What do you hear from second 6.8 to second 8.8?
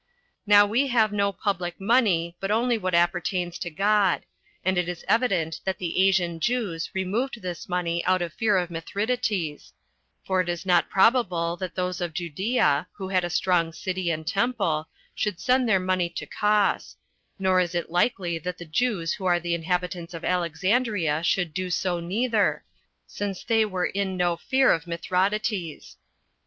removed this money out of fear of